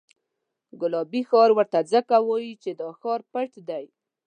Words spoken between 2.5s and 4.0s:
چې دا ښار پټ دی.